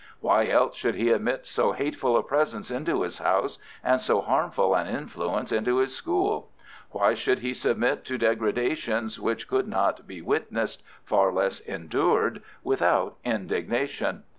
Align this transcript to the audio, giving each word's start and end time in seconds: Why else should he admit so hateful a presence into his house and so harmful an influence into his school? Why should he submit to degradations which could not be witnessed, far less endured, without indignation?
Why 0.19 0.47
else 0.47 0.75
should 0.75 0.95
he 0.95 1.11
admit 1.11 1.45
so 1.47 1.73
hateful 1.73 2.17
a 2.17 2.23
presence 2.23 2.71
into 2.71 3.03
his 3.03 3.19
house 3.19 3.59
and 3.83 4.01
so 4.01 4.21
harmful 4.21 4.73
an 4.73 4.87
influence 4.87 5.51
into 5.51 5.77
his 5.77 5.95
school? 5.95 6.49
Why 6.89 7.13
should 7.13 7.37
he 7.37 7.53
submit 7.53 8.03
to 8.05 8.17
degradations 8.17 9.19
which 9.19 9.47
could 9.47 9.67
not 9.67 10.07
be 10.07 10.19
witnessed, 10.23 10.81
far 11.03 11.31
less 11.31 11.59
endured, 11.59 12.41
without 12.63 13.17
indignation? 13.23 14.23